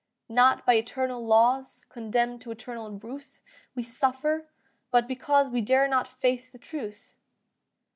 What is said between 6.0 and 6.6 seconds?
face the